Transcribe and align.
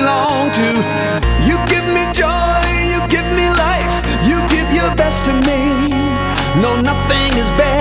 belong 0.00 0.50
to. 0.52 0.68
You 1.48 1.56
give 1.72 1.86
me 1.96 2.04
joy, 2.12 2.62
you 2.92 3.00
give 3.14 3.28
me 3.38 3.46
life, 3.66 3.94
you 4.28 4.36
give 4.54 4.68
your 4.72 4.92
best 4.96 5.20
to 5.26 5.32
me. 5.48 5.60
No, 6.62 6.70
nothing 6.80 7.30
is 7.42 7.50
better. 7.60 7.79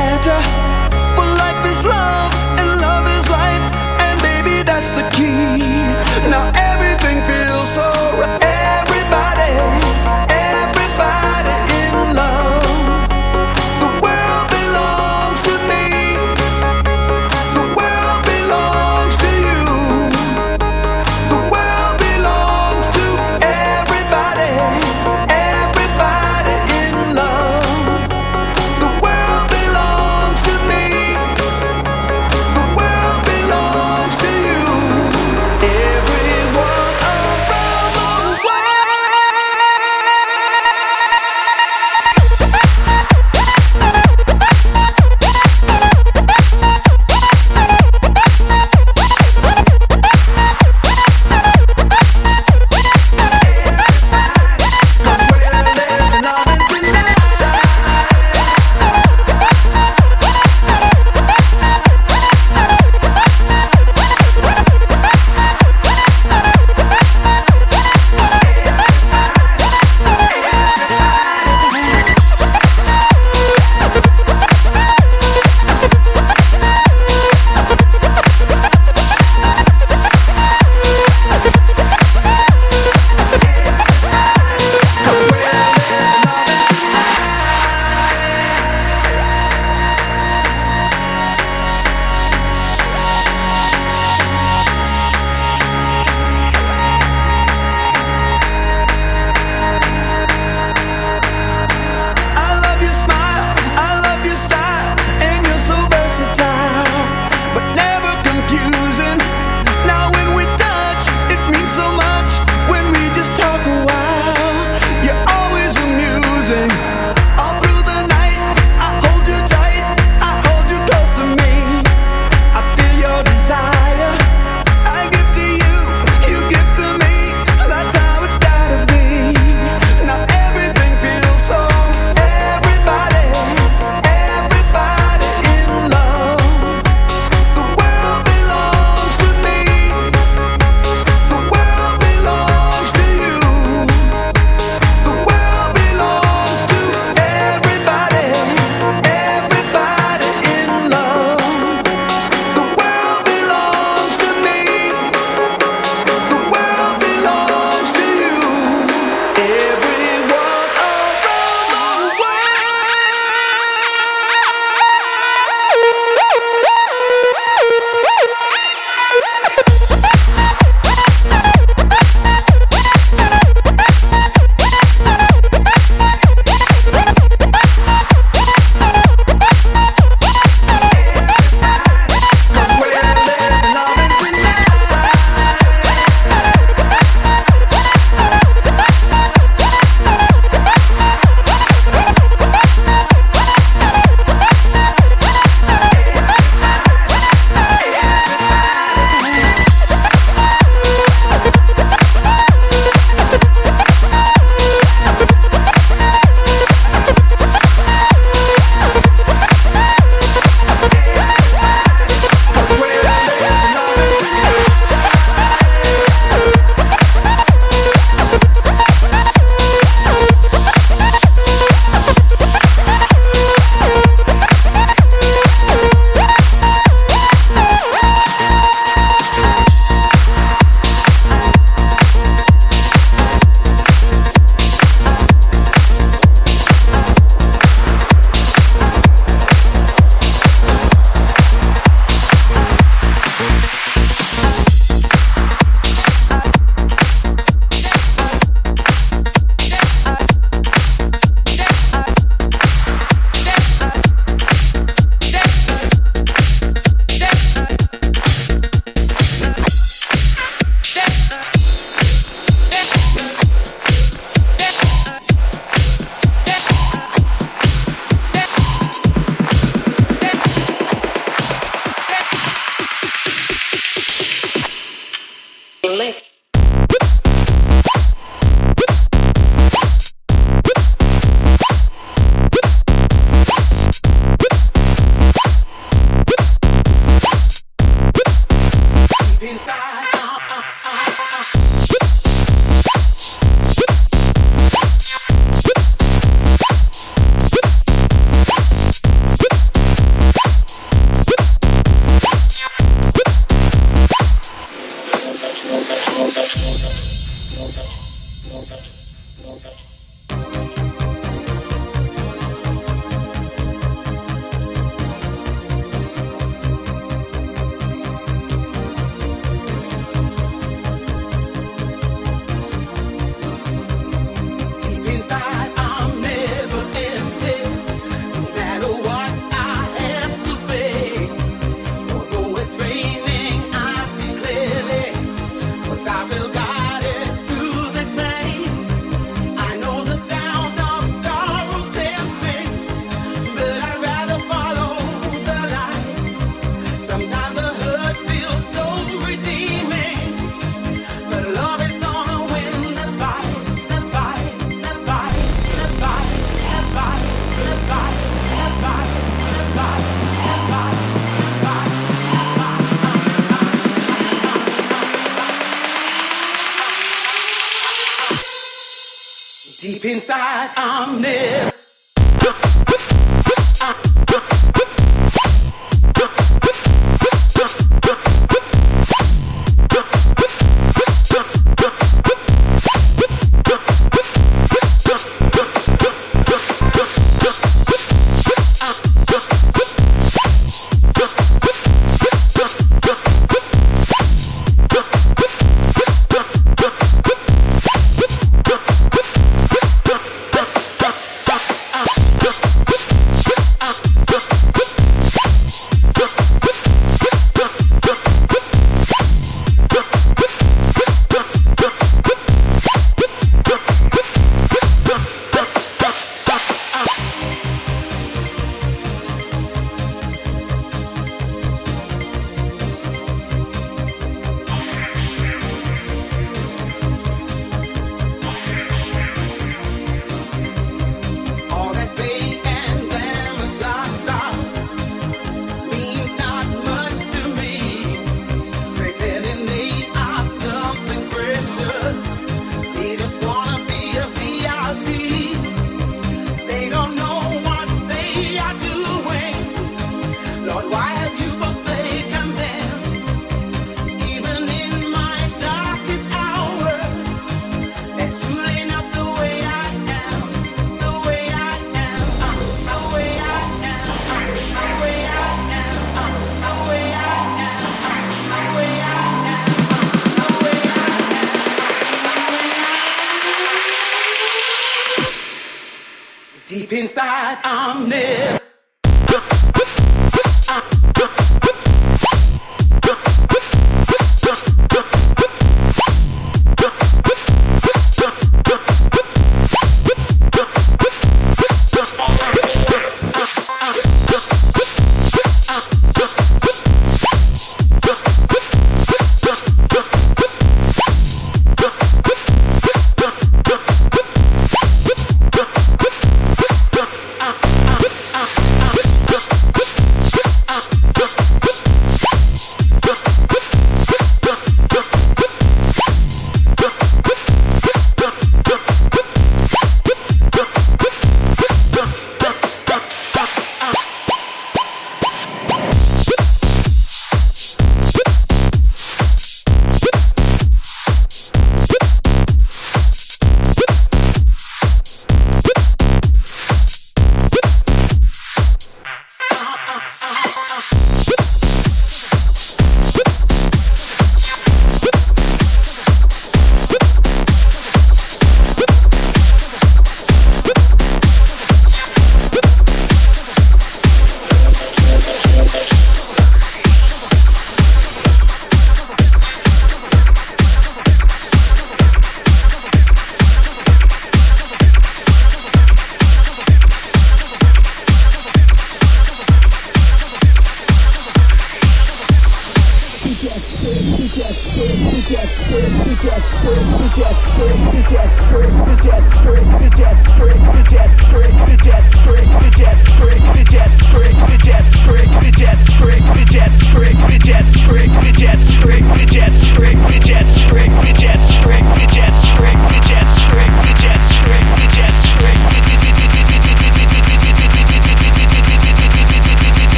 Deep 370.39 370.46
inside, 370.46 371.49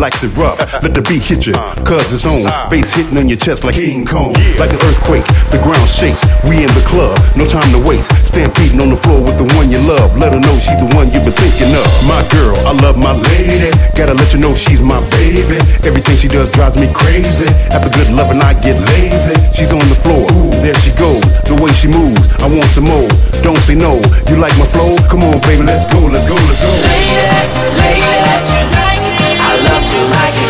likes 0.00 0.24
it 0.24 0.32
rough. 0.32 0.56
Let 0.80 0.96
the 0.96 1.04
beat 1.04 1.20
hit 1.20 1.44
you, 1.44 1.52
cause 1.84 2.08
it's 2.08 2.24
on. 2.24 2.48
Bass 2.72 2.96
hitting 2.96 3.20
on 3.20 3.28
your 3.28 3.36
chest 3.36 3.68
like 3.68 3.76
King 3.76 4.08
Kong. 4.08 4.32
Like 4.56 4.72
an 4.72 4.80
earthquake, 4.88 5.28
the 5.52 5.60
ground 5.60 5.84
shakes. 5.84 6.24
We 6.48 6.64
in 6.64 6.72
the 6.72 6.84
club, 6.88 7.12
no 7.36 7.44
time 7.44 7.68
to 7.76 7.80
waste. 7.84 8.08
Stampeding 8.24 8.80
on 8.80 8.88
the 8.88 8.96
floor 8.96 9.20
with 9.20 9.36
the 9.36 9.44
one 9.60 9.68
you 9.68 9.78
love. 9.84 10.16
Let 10.16 10.32
her 10.32 10.40
know 10.40 10.56
she's 10.56 10.80
the 10.80 10.88
one 10.96 11.12
you've 11.12 11.28
been 11.28 11.36
thinking 11.36 11.68
of. 11.76 11.84
My 12.08 12.24
girl, 12.32 12.56
I 12.64 12.72
love 12.80 12.96
my 12.96 13.12
lady. 13.12 13.68
Gotta 13.92 14.16
let 14.16 14.32
you 14.32 14.40
know 14.40 14.56
she's 14.56 14.80
my 14.80 14.98
baby. 15.20 15.60
Everything 15.84 16.16
she 16.16 16.32
does 16.32 16.48
drives 16.56 16.80
me 16.80 16.88
crazy. 16.96 17.46
After 17.68 17.92
good 17.92 18.08
loving, 18.16 18.40
I 18.40 18.56
get 18.56 18.80
lazy. 18.96 19.36
She's 19.52 19.76
on 19.76 19.84
the 19.84 19.98
floor, 20.00 20.24
ooh, 20.32 20.48
there 20.64 20.74
she 20.80 20.96
goes. 20.96 21.28
The 21.44 21.60
way 21.60 21.68
she 21.76 21.92
moves, 21.92 22.24
I 22.40 22.48
want 22.48 22.72
some 22.72 22.88
more. 22.88 23.12
Don't 23.44 23.60
say 23.60 23.76
no. 23.76 24.00
You 24.32 24.40
like 24.40 24.56
my 24.56 24.64
flow? 24.64 24.96
Come 25.12 25.28
on, 25.28 25.44
baby, 25.44 25.68
let's 25.68 25.84
go, 25.92 26.00
let's 26.08 26.24
go, 26.24 26.40
let's 26.48 26.64
go. 26.64 26.72
Lady, 26.88 27.20
lady, 27.76 28.79
I 28.79 28.79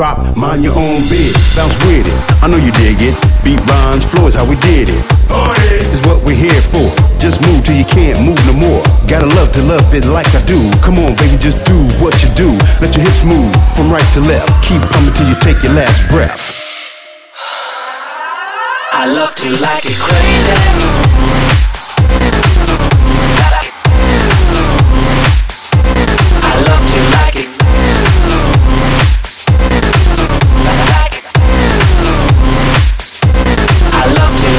drop, 0.00 0.34
mind 0.34 0.64
your 0.64 0.72
own 0.72 1.04
biz. 1.12 1.36
Bounce 1.52 1.76
with 1.84 2.08
it. 2.08 2.16
I 2.40 2.48
know 2.48 2.56
you 2.56 2.72
dig 2.72 2.96
it. 3.04 3.12
Beat 3.44 3.60
rhymes, 3.68 4.00
flow 4.08 4.28
is 4.28 4.34
how 4.34 4.48
we 4.48 4.56
did 4.64 4.88
it. 4.88 5.02
Party 5.28 5.76
is 5.92 6.00
what 6.08 6.24
we're 6.24 6.40
here 6.40 6.64
for. 6.72 6.88
Just 7.20 7.44
move 7.44 7.60
till 7.64 7.76
you 7.76 7.84
can't 7.84 8.16
move 8.24 8.40
no 8.48 8.56
more. 8.56 8.80
Gotta 9.04 9.28
love 9.36 9.52
to 9.52 9.62
love 9.62 9.84
it 9.92 10.06
like 10.06 10.32
I 10.32 10.40
do. 10.48 10.72
Come 10.80 10.96
on, 11.04 11.12
baby, 11.20 11.36
just 11.36 11.60
do 11.68 11.76
what 12.00 12.16
you 12.24 12.32
do. 12.32 12.48
Let 12.80 12.96
your 12.96 13.04
hips 13.04 13.24
move 13.28 13.52
from 13.76 13.92
right 13.92 14.08
to 14.16 14.20
left. 14.24 14.48
Keep 14.64 14.80
pumping 14.88 15.12
till 15.20 15.28
you 15.28 15.36
take 15.44 15.60
your 15.62 15.74
last 15.76 16.08
breath. 16.08 16.48
I 18.92 19.04
love 19.04 19.34
to 19.34 19.50
like 19.60 19.84
it 19.84 20.00
crazy. 20.00 21.49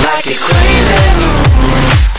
like 0.03 0.27
it 0.27 0.37
crazy. 0.37 2.10